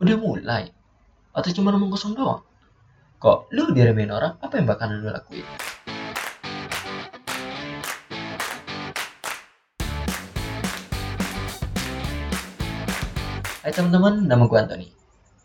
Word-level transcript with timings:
Udah 0.00 0.16
mulai? 0.16 0.64
Atau 1.36 1.52
cuma 1.52 1.76
ngomong 1.76 1.92
kosong 1.92 2.16
doang? 2.16 2.40
Kok 3.20 3.52
lu 3.52 3.68
diremehin 3.68 4.08
orang, 4.08 4.40
apa 4.40 4.56
yang 4.56 4.64
bakalan 4.64 5.04
lu 5.04 5.12
lakuin? 5.12 5.44
Hai 13.60 13.72
teman-teman, 13.76 14.24
nama 14.24 14.40
gue 14.48 14.56
Anthony. 14.56 14.88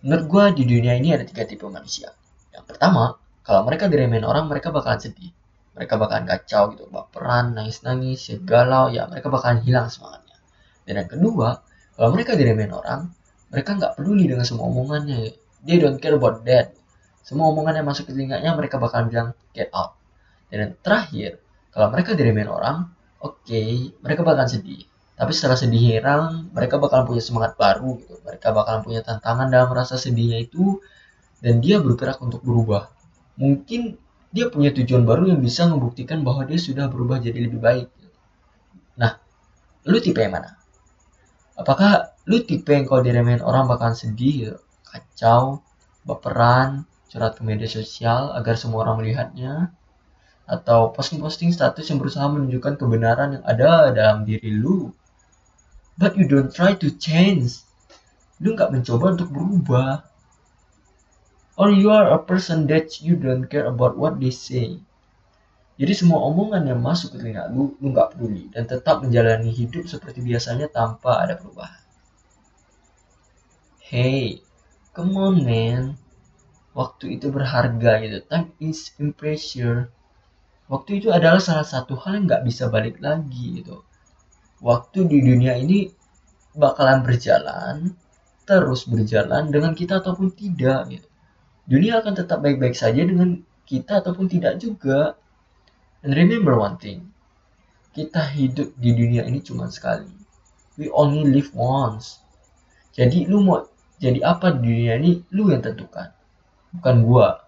Menurut 0.07 0.23
gue 0.23 0.63
di 0.63 0.71
dunia 0.71 0.95
ini 0.95 1.11
ada 1.11 1.27
tiga 1.27 1.43
tipe 1.43 1.67
manusia. 1.67 2.15
Yang 2.55 2.63
pertama, 2.71 3.19
kalau 3.43 3.67
mereka 3.67 3.91
diremehin 3.91 4.23
orang, 4.23 4.47
mereka 4.47 4.71
bakalan 4.71 5.03
sedih. 5.03 5.35
Mereka 5.75 5.99
bakalan 5.99 6.31
kacau 6.31 6.71
gitu, 6.71 6.87
baperan, 6.87 7.59
nangis-nangis, 7.59 8.31
ya 8.31 8.39
galau, 8.39 8.87
ya 8.87 9.03
mereka 9.11 9.27
bakalan 9.27 9.59
hilang 9.67 9.91
semangatnya. 9.91 10.39
Dan 10.87 11.03
yang 11.03 11.11
kedua, 11.11 11.59
kalau 11.99 12.15
mereka 12.15 12.39
diremehin 12.39 12.71
orang, 12.71 13.11
mereka 13.49 13.77
nggak 13.77 13.93
peduli 13.99 14.25
dengan 14.29 14.45
semua 14.47 14.65
omongannya. 14.69 15.33
They 15.65 15.81
don't 15.81 15.97
care 15.97 16.17
about 16.17 16.45
that. 16.45 16.73
Semua 17.25 17.49
omongan 17.49 17.81
yang 17.81 17.87
masuk 17.89 18.09
ke 18.09 18.11
telinganya 18.13 18.53
mereka 18.53 18.77
bakalan 18.77 19.09
bilang 19.09 19.29
get 19.53 19.73
out. 19.73 19.97
Dan 20.49 20.57
yang 20.61 20.73
terakhir, 20.81 21.41
kalau 21.73 21.89
mereka 21.89 22.13
diremehin 22.13 22.49
orang, 22.49 22.93
oke, 23.17 23.41
okay, 23.41 23.89
mereka 24.05 24.21
bakalan 24.21 24.49
sedih 24.49 24.85
tapi 25.15 25.31
setelah 25.31 25.55
sedih 25.55 25.79
hilang 25.79 26.51
mereka 26.51 26.75
bakalan 26.75 27.07
punya 27.07 27.23
semangat 27.23 27.55
baru 27.55 27.95
gitu 28.03 28.19
mereka 28.27 28.51
bakalan 28.51 28.83
punya 28.83 29.01
tantangan 29.01 29.47
dalam 29.47 29.71
rasa 29.71 29.95
sedihnya 29.95 30.43
itu 30.43 30.83
dan 31.39 31.63
dia 31.63 31.79
bergerak 31.79 32.19
untuk 32.19 32.43
berubah 32.43 32.91
mungkin 33.39 33.95
dia 34.35 34.51
punya 34.51 34.75
tujuan 34.75 35.07
baru 35.07 35.31
yang 35.31 35.39
bisa 35.39 35.71
membuktikan 35.71 36.19
bahwa 36.27 36.43
dia 36.43 36.59
sudah 36.59 36.91
berubah 36.91 37.23
jadi 37.23 37.47
lebih 37.47 37.63
baik 37.63 37.87
nah 38.99 39.15
lu 39.87 40.03
tipe 40.03 40.19
yang 40.19 40.35
mana 40.35 40.59
apakah 41.55 42.15
lu 42.27 42.43
tipe 42.43 42.71
yang 42.71 42.85
kalau 42.87 43.01
diremehin 43.03 43.43
orang 43.43 43.67
bakalan 43.67 43.95
sedih 43.95 44.33
gitu 44.35 44.57
kacau 44.85 45.65
baperan 46.07 46.87
curhat 47.09 47.39
ke 47.39 47.41
media 47.47 47.67
sosial 47.67 48.35
agar 48.35 48.59
semua 48.59 48.83
orang 48.83 49.03
melihatnya? 49.03 49.71
Atau 50.45 50.93
posting-posting 50.93 51.55
status 51.55 51.89
yang 51.89 51.97
berusaha 51.97 52.27
menunjukkan 52.29 52.77
kebenaran 52.77 53.39
yang 53.39 53.43
ada 53.47 53.89
dalam 53.95 54.27
diri 54.27 54.53
lu? 54.53 54.93
But 55.97 56.19
you 56.19 56.27
don't 56.27 56.51
try 56.51 56.75
to 56.75 56.91
change. 56.93 57.63
Lu 58.43 58.53
nggak 58.53 58.69
mencoba 58.75 59.15
untuk 59.15 59.31
berubah. 59.31 60.05
Or 61.55 61.71
you 61.71 61.87
are 61.89 62.11
a 62.11 62.19
person 62.19 62.67
that 62.67 62.99
you 62.99 63.15
don't 63.15 63.47
care 63.47 63.65
about 63.65 63.95
what 63.95 64.19
they 64.19 64.29
say 64.29 64.83
jadi 65.75 65.93
semua 65.93 66.23
omongan 66.23 66.63
yang 66.67 66.79
masuk 66.79 67.15
ke 67.15 67.23
telinga 67.23 67.51
lu, 67.51 67.75
lu 67.83 67.91
nggak 67.91 68.15
peduli 68.15 68.47
dan 68.51 68.63
tetap 68.63 69.03
menjalani 69.03 69.51
hidup 69.51 69.85
seperti 69.85 70.23
biasanya 70.23 70.71
tanpa 70.71 71.19
ada 71.19 71.35
perubahan. 71.35 71.83
Hey, 73.85 74.41
come 74.95 75.13
on 75.19 75.43
man. 75.43 75.99
Waktu 76.75 77.19
itu 77.19 77.31
berharga 77.31 78.03
gitu. 78.03 78.19
Time 78.27 78.51
is 78.59 78.91
impressure. 78.99 79.91
Waktu 80.67 80.99
itu 81.03 81.13
adalah 81.13 81.39
salah 81.39 81.63
satu 81.63 81.95
hal 81.95 82.19
yang 82.19 82.25
nggak 82.27 82.43
bisa 82.43 82.67
balik 82.67 82.99
lagi 82.99 83.63
gitu 83.63 83.85
waktu 84.65 85.05
di 85.05 85.19
dunia 85.21 85.59
ini 85.61 85.91
bakalan 86.55 87.03
berjalan 87.03 87.91
terus 88.49 88.89
berjalan 88.89 89.49
dengan 89.53 89.77
kita 89.77 89.99
ataupun 89.99 90.31
tidak 90.33 90.89
gitu. 90.89 91.07
Dunia 91.65 92.01
akan 92.01 92.13
tetap 92.13 92.45
baik-baik 92.45 92.77
saja 92.77 93.01
dengan 93.01 93.41
kita 93.65 94.05
ataupun 94.05 94.29
tidak 94.29 94.61
juga. 94.61 95.17
And 96.05 96.13
remember 96.13 96.53
one 96.53 96.77
thing, 96.77 97.09
kita 97.97 98.29
hidup 98.29 98.77
di 98.77 98.93
dunia 98.93 99.25
ini 99.25 99.41
cuma 99.41 99.73
sekali. 99.73 100.05
We 100.77 100.93
only 100.93 101.25
live 101.33 101.49
once. 101.57 102.21
Jadi 102.93 103.25
lu 103.25 103.41
mau 103.41 103.65
jadi 103.97 104.21
apa 104.21 104.53
di 104.53 104.69
dunia 104.69 105.01
ini, 105.01 105.25
lu 105.33 105.49
yang 105.49 105.65
tentukan. 105.65 106.13
Bukan 106.77 106.95
gua, 107.01 107.41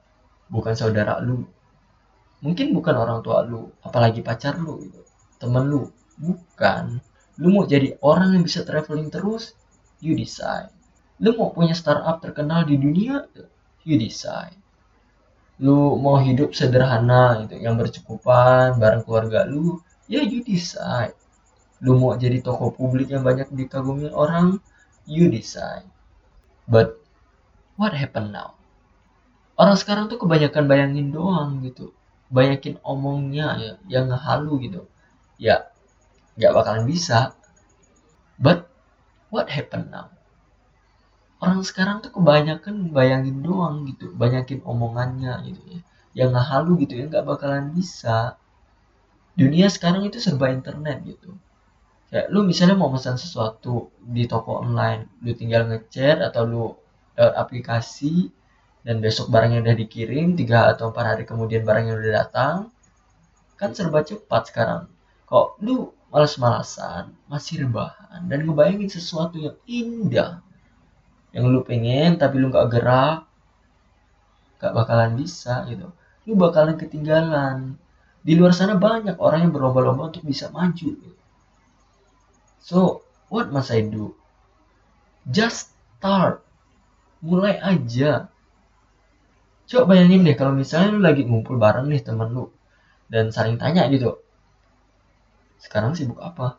bukan 0.50 0.74
saudara 0.74 1.22
lu. 1.22 1.46
Mungkin 2.42 2.74
bukan 2.74 2.98
orang 2.98 3.22
tua 3.22 3.46
lu, 3.46 3.70
apalagi 3.86 4.26
pacar 4.26 4.58
lu 4.58 4.82
gitu. 4.90 5.06
Temen 5.38 5.70
lu, 5.70 5.94
Bukan. 6.18 6.98
Lu 7.38 7.54
mau 7.54 7.70
jadi 7.70 7.94
orang 8.02 8.34
yang 8.34 8.44
bisa 8.44 8.66
traveling 8.66 9.14
terus? 9.14 9.54
You 10.02 10.18
decide. 10.18 10.74
Lu 11.22 11.38
mau 11.38 11.54
punya 11.54 11.78
startup 11.78 12.18
terkenal 12.26 12.66
di 12.66 12.82
dunia? 12.82 13.22
You 13.86 14.02
decide. 14.02 14.58
Lu 15.58 15.98
mau 15.98 16.22
hidup 16.22 16.54
sederhana 16.54 17.42
gitu, 17.46 17.58
yang 17.58 17.76
bercukupan 17.76 18.78
bareng 18.78 19.02
keluarga 19.06 19.46
lu? 19.46 19.82
Ya 20.06 20.22
you 20.24 20.46
decide. 20.46 21.18
Lu 21.82 21.98
mau 21.98 22.14
jadi 22.18 22.42
toko 22.42 22.70
publik 22.74 23.10
yang 23.10 23.26
banyak 23.26 23.50
dikagumi 23.54 24.10
orang? 24.14 24.62
You 25.10 25.32
decide. 25.34 25.88
But 26.70 27.00
what 27.80 27.96
happened 27.96 28.36
now? 28.36 28.58
Orang 29.58 29.80
sekarang 29.80 30.06
tuh 30.12 30.22
kebanyakan 30.22 30.70
bayangin 30.70 31.10
doang 31.10 31.66
gitu. 31.66 31.96
Banyakin 32.30 32.78
omongnya 32.86 33.48
ya, 33.58 33.72
yang 33.88 34.14
halu 34.14 34.62
gitu. 34.62 34.86
Ya, 35.42 35.74
nggak 36.38 36.54
bakalan 36.54 36.86
bisa 36.86 37.34
but 38.38 38.70
what 39.34 39.50
happened 39.50 39.90
now 39.90 40.14
orang 41.38 41.62
sekarang 41.62 42.02
tuh 42.02 42.12
kebanyakan 42.14 42.90
bayangin 42.90 43.46
doang 43.46 43.86
gitu 43.86 44.10
banyakin 44.14 44.60
omongannya 44.66 45.34
gitu 45.46 45.62
ya. 45.70 45.80
Yang 46.18 46.28
nggak 46.34 46.48
halu 46.50 46.72
gitu 46.82 46.94
ya 46.98 47.06
nggak 47.10 47.26
bakalan 47.26 47.66
bisa. 47.78 48.38
Dunia 49.38 49.70
sekarang 49.70 50.02
itu 50.10 50.18
serba 50.18 50.50
internet 50.50 51.06
gitu. 51.06 51.38
Ya 52.10 52.26
lu 52.32 52.42
misalnya 52.48 52.80
mau 52.80 52.90
pesan 52.90 53.20
sesuatu 53.20 53.94
di 54.02 54.26
toko 54.26 54.64
online 54.64 55.12
lu 55.22 55.36
tinggal 55.38 55.70
ngechat 55.70 56.24
atau 56.24 56.44
lu 56.48 56.66
lewat 57.18 57.36
aplikasi 57.36 58.32
dan 58.86 59.04
besok 59.04 59.28
barangnya 59.28 59.60
udah 59.66 59.76
dikirim 59.76 60.38
tiga 60.40 60.72
atau 60.72 60.90
empat 60.90 61.06
hari 61.06 61.24
kemudian 61.28 61.68
barangnya 61.68 61.94
udah 62.00 62.12
datang 62.24 62.58
kan 63.60 63.74
serba 63.74 64.02
cepat 64.06 64.50
sekarang. 64.50 64.84
Kok 65.28 65.60
lu 65.66 65.92
malas-malasan, 66.08 67.12
masih 67.28 67.68
rebahan, 67.68 68.24
dan 68.32 68.48
ngebayangin 68.48 68.88
sesuatu 68.88 69.36
yang 69.36 69.58
indah 69.68 70.40
yang 71.38 71.54
lu 71.54 71.62
pengen 71.62 72.18
tapi 72.18 72.42
lu 72.42 72.50
gak 72.50 72.74
gerak 72.74 73.30
gak 74.58 74.74
bakalan 74.74 75.14
bisa 75.14 75.70
gitu. 75.70 75.94
Lu 76.26 76.34
bakalan 76.34 76.82
ketinggalan. 76.82 77.78
Di 78.26 78.34
luar 78.34 78.58
sana 78.58 78.74
banyak 78.74 79.22
orang 79.22 79.46
yang 79.46 79.54
berlomba-lomba 79.54 80.10
untuk 80.10 80.26
bisa 80.26 80.50
maju 80.50 80.90
gitu. 80.98 81.22
so 82.60 83.06
what 83.30 83.54
must 83.54 83.70
I 83.70 83.86
do? 83.86 84.18
Just 85.30 85.72
start. 86.02 86.42
Mulai 87.22 87.62
aja. 87.62 88.34
Coba 89.70 89.94
bayangin 89.94 90.26
deh 90.26 90.34
kalau 90.34 90.58
misalnya 90.58 90.90
lu 90.98 91.00
lagi 91.06 91.22
ngumpul 91.22 91.62
bareng 91.62 91.88
nih 91.88 92.02
temen 92.02 92.34
lu 92.34 92.50
dan 93.14 93.30
saling 93.30 93.62
tanya 93.62 93.86
gitu. 93.94 94.18
Sekarang 95.62 95.94
sibuk 95.94 96.18
apa? 96.18 96.58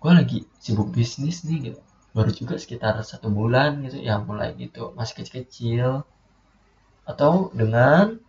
Gue 0.00 0.12
lagi 0.14 0.38
sibuk 0.56 0.88
bisnis 0.88 1.44
nih 1.44 1.70
gitu 1.70 1.80
baru 2.16 2.30
juga 2.32 2.54
sekitar 2.56 2.96
satu 3.04 3.28
bulan 3.28 3.84
gitu 3.84 4.00
ya 4.00 4.20
mulai 4.20 4.56
gitu 4.56 4.92
masih 4.96 5.22
kecil-kecil. 5.22 6.02
Atau 7.08 7.52
dengan 7.56 8.20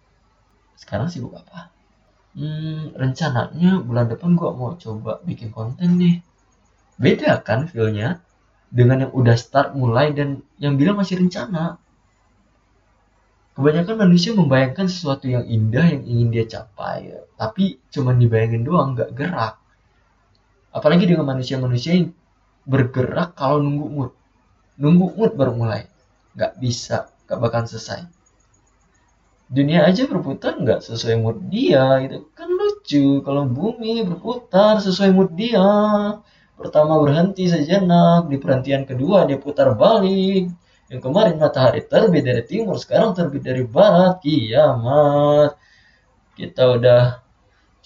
sekarang 0.79 1.11
sibuk 1.11 1.35
apa? 1.35 1.71
Hmm, 2.37 2.95
rencananya 2.95 3.83
bulan 3.83 4.07
depan 4.07 4.39
gue 4.39 4.49
mau 4.55 4.75
coba 4.79 5.19
bikin 5.27 5.51
konten 5.51 5.99
nih. 5.99 6.23
Beda 6.99 7.39
kan 7.43 7.67
feelnya 7.67 8.23
dengan 8.69 9.07
yang 9.07 9.11
udah 9.11 9.35
start 9.35 9.73
mulai 9.73 10.13
dan 10.13 10.45
yang 10.61 10.77
bilang 10.79 10.95
masih 10.95 11.19
rencana. 11.19 11.81
Kebanyakan 13.59 14.07
manusia 14.07 14.31
membayangkan 14.31 14.87
sesuatu 14.87 15.27
yang 15.27 15.43
indah 15.43 15.83
yang 15.83 16.03
ingin 16.07 16.27
dia 16.31 16.45
capai 16.47 17.11
tapi 17.35 17.79
cuman 17.91 18.19
dibayangin 18.19 18.67
doang 18.67 18.95
nggak 18.95 19.15
gerak. 19.15 19.55
Apalagi 20.75 21.07
dengan 21.07 21.23
manusia-manusia 21.23 21.95
yang 21.95 22.11
bergerak 22.69 23.33
kalau 23.33 23.57
nunggu 23.65 23.87
mood 23.89 24.11
nunggu 24.77 25.07
mood 25.17 25.31
baru 25.33 25.57
mulai 25.57 25.89
nggak 26.37 26.61
bisa 26.61 27.09
nggak 27.25 27.39
bakal 27.41 27.65
selesai 27.65 28.05
dunia 29.49 29.89
aja 29.89 30.05
berputar 30.05 30.61
nggak 30.61 30.85
sesuai 30.85 31.15
mood 31.17 31.37
dia 31.49 32.05
gitu 32.05 32.29
kan 32.37 32.49
lucu 32.53 33.25
kalau 33.25 33.49
bumi 33.49 34.05
berputar 34.05 34.77
sesuai 34.77 35.09
mood 35.09 35.33
dia 35.33 35.65
pertama 36.53 37.01
berhenti 37.01 37.49
sejenak 37.49 38.29
di 38.29 38.37
perhentian 38.37 38.85
kedua 38.85 39.25
dia 39.25 39.41
putar 39.41 39.73
balik 39.73 40.53
yang 40.89 41.05
kemarin 41.05 41.37
matahari 41.37 41.85
terbit 41.85 42.25
dari 42.25 42.41
timur, 42.41 42.73
sekarang 42.81 43.13
terbit 43.13 43.45
dari 43.45 43.61
barat. 43.61 44.25
Kiamat. 44.25 45.53
Kita 46.33 46.63
udah 46.65 47.21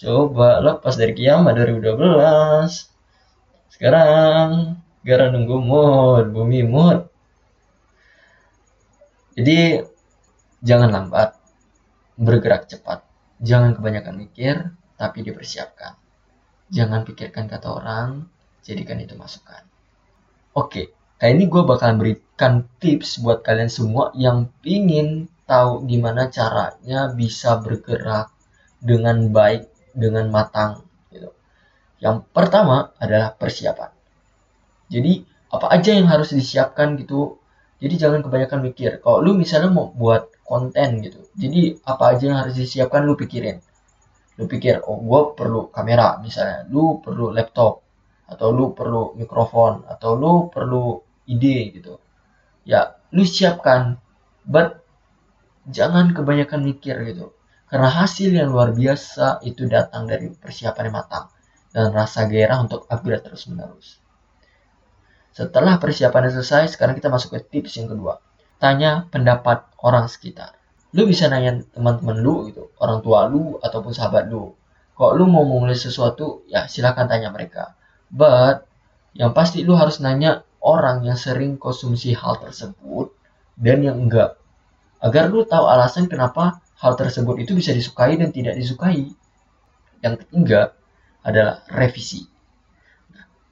coba 0.00 0.64
lepas 0.64 0.96
dari 0.96 1.12
kiamat 1.12 1.52
2012. 1.52 2.93
Sekarang 3.74 4.78
gara 5.02 5.34
nunggu 5.34 5.58
mood, 5.58 6.24
bumi 6.30 6.62
mood. 6.62 7.10
Jadi 9.34 9.82
jangan 10.62 10.94
lambat, 10.94 11.34
bergerak 12.14 12.70
cepat. 12.70 13.02
Jangan 13.42 13.74
kebanyakan 13.74 14.14
mikir, 14.14 14.70
tapi 14.94 15.26
dipersiapkan. 15.26 15.98
Jangan 16.70 17.02
pikirkan 17.02 17.50
kata 17.50 17.68
orang, 17.68 18.30
jadikan 18.62 19.02
itu 19.02 19.18
masukan. 19.18 19.66
Oke, 20.54 20.94
Kayak 21.14 21.40
ini 21.40 21.44
gue 21.46 21.62
bakalan 21.62 21.96
berikan 21.96 22.54
tips 22.82 23.22
buat 23.22 23.46
kalian 23.46 23.72
semua 23.72 24.10
yang 24.18 24.50
pingin 24.60 25.30
tahu 25.48 25.86
gimana 25.88 26.26
caranya 26.28 27.08
bisa 27.16 27.56
bergerak 27.64 28.28
dengan 28.82 29.30
baik, 29.30 29.70
dengan 29.94 30.28
matang. 30.28 30.82
Yang 32.04 32.28
pertama 32.36 32.92
adalah 33.00 33.32
persiapan. 33.32 33.88
Jadi 34.92 35.24
apa 35.48 35.72
aja 35.72 35.96
yang 35.96 36.04
harus 36.12 36.36
disiapkan 36.36 37.00
gitu. 37.00 37.40
Jadi 37.80 37.94
jangan 37.96 38.20
kebanyakan 38.20 38.60
mikir. 38.60 39.00
Kalau 39.00 39.24
lu 39.24 39.32
misalnya 39.32 39.72
mau 39.72 39.88
buat 39.88 40.28
konten 40.44 41.00
gitu, 41.00 41.24
jadi 41.40 41.80
apa 41.88 42.12
aja 42.12 42.24
yang 42.28 42.38
harus 42.44 42.60
disiapkan 42.60 43.08
lu 43.08 43.16
pikirin. 43.16 43.64
Lu 44.36 44.44
pikir, 44.44 44.84
oh 44.84 45.00
gue 45.00 45.20
perlu 45.32 45.72
kamera 45.72 46.20
misalnya, 46.20 46.68
lu 46.68 47.00
perlu 47.00 47.32
laptop, 47.32 47.80
atau 48.28 48.52
lu 48.52 48.76
perlu 48.76 49.16
mikrofon, 49.16 49.88
atau 49.88 50.12
lu 50.20 50.52
perlu 50.52 51.00
ide 51.24 51.72
gitu. 51.72 51.96
Ya, 52.68 53.00
lu 53.16 53.24
siapkan, 53.24 53.96
but 54.44 54.84
jangan 55.68 56.12
kebanyakan 56.12 56.60
mikir 56.60 57.00
gitu. 57.08 57.32
Karena 57.68 57.88
hasil 57.88 58.28
yang 58.28 58.52
luar 58.52 58.76
biasa 58.76 59.40
itu 59.48 59.64
datang 59.64 60.04
dari 60.04 60.28
persiapan 60.28 60.92
yang 60.92 60.96
matang 61.00 61.33
dan 61.74 61.90
rasa 61.90 62.30
gairah 62.30 62.62
untuk 62.62 62.86
upgrade 62.86 63.26
terus 63.26 63.50
menerus. 63.50 63.98
Setelah 65.34 65.82
persiapan 65.82 66.30
selesai, 66.30 66.78
sekarang 66.78 66.94
kita 66.94 67.10
masuk 67.10 67.34
ke 67.34 67.42
tips 67.42 67.82
yang 67.82 67.90
kedua. 67.90 68.22
Tanya 68.62 69.10
pendapat 69.10 69.66
orang 69.82 70.06
sekitar. 70.06 70.54
Lu 70.94 71.10
bisa 71.10 71.26
nanya 71.26 71.58
teman-teman 71.74 72.22
lu 72.22 72.46
gitu, 72.46 72.70
orang 72.78 73.02
tua 73.02 73.26
lu 73.26 73.58
ataupun 73.58 73.90
sahabat 73.90 74.30
lu. 74.30 74.54
Kalau 74.94 75.18
lu 75.18 75.26
mau 75.26 75.42
mulai 75.42 75.74
sesuatu, 75.74 76.46
ya 76.46 76.70
silakan 76.70 77.10
tanya 77.10 77.34
mereka. 77.34 77.74
But 78.06 78.70
yang 79.18 79.34
pasti 79.34 79.66
lu 79.66 79.74
harus 79.74 79.98
nanya 79.98 80.46
orang 80.62 81.02
yang 81.02 81.18
sering 81.18 81.58
konsumsi 81.58 82.14
hal 82.14 82.38
tersebut 82.38 83.10
dan 83.58 83.82
yang 83.82 84.06
enggak. 84.06 84.38
Agar 85.02 85.34
lu 85.34 85.42
tahu 85.42 85.66
alasan 85.66 86.06
kenapa 86.06 86.62
hal 86.78 86.94
tersebut 86.94 87.42
itu 87.42 87.58
bisa 87.58 87.74
disukai 87.74 88.14
dan 88.14 88.30
tidak 88.30 88.54
disukai. 88.54 89.10
Yang 89.98 90.14
ketiga 90.22 90.78
adalah 91.24 91.64
revisi. 91.72 92.28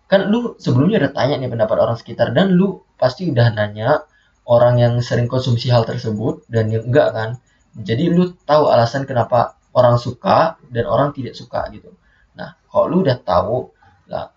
Kan 0.07 0.29
lu 0.29 0.61
sebelumnya 0.61 1.01
udah 1.01 1.13
tanya 1.17 1.41
nih 1.41 1.49
pendapat 1.49 1.77
orang 1.81 1.97
sekitar 1.97 2.37
dan 2.37 2.53
lu 2.53 2.85
pasti 3.01 3.33
udah 3.33 3.49
nanya 3.57 4.05
orang 4.45 4.77
yang 4.77 4.95
sering 5.01 5.25
konsumsi 5.25 5.73
hal 5.73 5.89
tersebut 5.89 6.45
dan 6.53 6.69
yang 6.69 6.85
enggak 6.85 7.17
kan. 7.17 7.31
Jadi 7.73 8.13
lu 8.13 8.37
tahu 8.45 8.69
alasan 8.69 9.09
kenapa 9.09 9.57
orang 9.73 9.97
suka 9.97 10.61
dan 10.69 10.85
orang 10.85 11.17
tidak 11.17 11.33
suka 11.33 11.65
gitu. 11.73 11.97
Nah 12.37 12.61
kalau 12.69 12.93
lu 12.93 12.97
udah 13.09 13.17
tahu 13.25 13.73
lah 14.13 14.29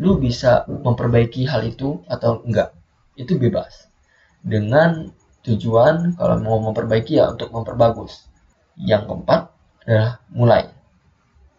lu 0.00 0.16
bisa 0.16 0.64
memperbaiki 0.64 1.44
hal 1.44 1.60
itu 1.68 2.00
atau 2.08 2.40
enggak 2.48 2.72
itu 3.20 3.36
bebas. 3.36 3.84
Dengan 4.40 5.12
tujuan 5.44 6.16
kalau 6.16 6.40
mau 6.40 6.56
memperbaiki 6.72 7.20
ya 7.20 7.28
untuk 7.28 7.52
memperbagus. 7.52 8.24
Yang 8.80 9.12
keempat 9.12 9.52
adalah 9.84 10.24
mulai. 10.32 10.72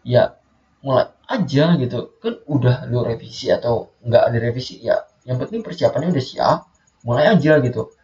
Ya 0.02 0.34
mulai 0.82 1.19
aja 1.30 1.78
gitu. 1.78 2.18
Kan 2.18 2.42
udah 2.50 2.90
lu 2.90 3.06
revisi 3.06 3.48
atau 3.54 3.94
nggak 4.02 4.22
ada 4.26 4.38
revisi 4.42 4.82
ya 4.82 5.06
yang 5.24 5.38
penting 5.38 5.62
persiapannya 5.62 6.10
udah 6.10 6.24
siap 6.24 6.58
mulai 7.06 7.30
aja 7.30 7.62
gitu. 7.62 7.94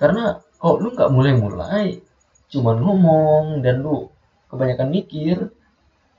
Karena 0.00 0.40
kalau 0.56 0.80
lu 0.80 0.88
nggak 0.94 1.10
mulai-mulai 1.12 2.00
cuman 2.48 2.76
ngomong 2.80 3.44
dan 3.60 3.84
lu 3.84 4.08
kebanyakan 4.48 4.88
mikir 4.88 5.52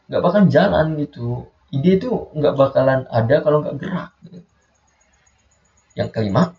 nggak 0.10 0.22
bakal 0.22 0.42
jalan 0.46 0.96
gitu. 1.00 1.50
Ide 1.70 2.02
itu 2.02 2.10
nggak 2.10 2.54
bakalan 2.58 3.06
ada 3.10 3.36
kalau 3.46 3.62
nggak 3.62 3.78
gerak 3.78 4.12
gitu. 4.26 4.42
yang 5.98 6.10
kelima 6.10 6.56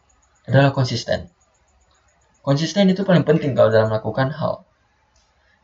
adalah 0.47 0.71
konsisten. 0.71 1.31
Konsisten 2.41 2.89
itu 2.93 3.03
paling 3.03 3.27
penting 3.27 3.53
kalau 3.53 3.73
dalam 3.73 3.89
melakukan 3.91 4.31
hal 4.33 4.65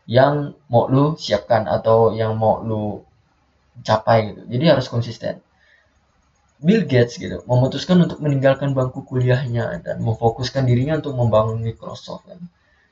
yang 0.06 0.54
mau 0.70 0.86
lu 0.86 1.14
siapkan 1.18 1.66
atau 1.66 2.14
yang 2.14 2.38
mau 2.38 2.62
lu 2.62 3.05
capai 3.84 4.32
gitu. 4.32 4.42
Jadi 4.48 4.64
harus 4.68 4.86
konsisten. 4.88 5.42
Bill 6.56 6.88
Gates 6.88 7.20
gitu 7.20 7.44
memutuskan 7.44 8.00
untuk 8.00 8.24
meninggalkan 8.24 8.72
bangku 8.72 9.04
kuliahnya 9.04 9.76
dan 9.84 10.00
memfokuskan 10.00 10.64
dirinya 10.64 10.96
untuk 10.96 11.12
membangun 11.12 11.60
Microsoft 11.60 12.24
kan. 12.24 12.40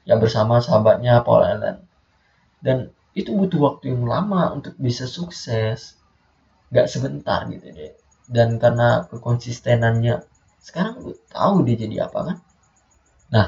Ya 0.04 0.20
bersama 0.20 0.60
sahabatnya 0.60 1.24
Paul 1.24 1.48
Allen. 1.48 1.80
Dan 2.60 2.92
itu 3.16 3.32
butuh 3.32 3.60
waktu 3.60 3.96
yang 3.96 4.04
lama 4.04 4.52
untuk 4.52 4.76
bisa 4.76 5.08
sukses. 5.08 5.96
Gak 6.68 6.92
sebentar 6.92 7.48
gitu 7.48 7.72
deh. 7.72 7.96
Dan 8.28 8.60
karena 8.60 9.08
kekonsistenannya 9.08 10.20
sekarang 10.60 11.00
lu 11.00 11.12
tahu 11.32 11.64
dia 11.64 11.76
jadi 11.76 12.08
apa 12.08 12.20
kan? 12.20 12.36
Nah, 13.32 13.46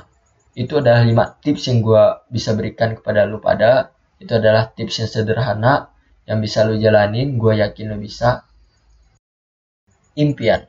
itu 0.56 0.80
adalah 0.80 1.04
lima 1.04 1.36
tips 1.36 1.68
yang 1.68 1.84
gue 1.84 2.04
bisa 2.32 2.56
berikan 2.56 2.96
kepada 2.96 3.28
lu 3.28 3.36
pada. 3.40 3.92
Itu 4.16 4.40
adalah 4.40 4.72
tips 4.72 5.04
yang 5.04 5.10
sederhana 5.12 5.92
yang 6.26 6.42
bisa 6.42 6.66
lo 6.66 6.74
jalanin 6.74 7.38
gue 7.38 7.62
yakin 7.62 7.94
lo 7.94 7.96
bisa. 7.96 8.42
Impian. 10.18 10.66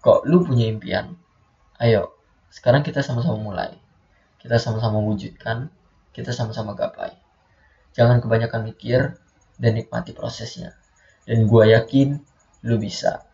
Kok 0.00 0.24
lu 0.24 0.44
punya 0.44 0.68
impian? 0.68 1.16
Ayo 1.80 2.16
sekarang 2.48 2.80
kita 2.80 3.04
sama-sama 3.04 3.38
mulai. 3.40 3.72
Kita 4.40 4.56
sama-sama 4.56 5.00
wujudkan 5.04 5.68
kita 6.14 6.30
sama-sama 6.30 6.72
gapai. 6.72 7.12
Jangan 7.92 8.22
kebanyakan 8.24 8.70
mikir 8.70 9.20
dan 9.58 9.72
nikmati 9.74 10.14
prosesnya. 10.16 10.72
Dan 11.28 11.46
gue 11.50 11.64
yakin 11.74 12.20
lu 12.64 12.76
bisa. 12.80 13.26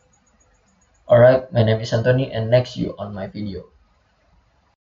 Alright 1.07 1.51
my 1.55 1.63
name 1.63 1.83
is 1.83 1.91
Anthony 1.95 2.31
and 2.31 2.51
next 2.51 2.79
you 2.79 2.95
on 2.99 3.11
my 3.15 3.27
video 3.27 3.67